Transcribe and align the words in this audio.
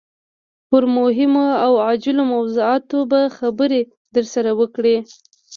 پر 0.69 0.83
مهمو 0.95 1.45
او 1.65 1.73
عاجلو 1.85 2.23
موضوعاتو 2.33 2.97
به 3.11 3.21
خبرې 3.37 3.81
درسره 4.15 4.51
وکړي. 4.59 4.97